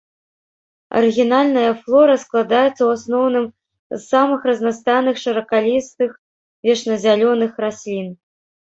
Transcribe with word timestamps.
Арыгінальная 0.99 1.65
флора 1.81 2.15
складаецца 2.23 2.71
ў 2.83 2.89
асноўным 2.97 3.45
з 3.97 4.01
самых 4.11 4.39
разнастайных 4.53 5.15
шыракалістых 5.27 6.11
вечназялёных 6.73 7.51
раслін. 7.69 8.07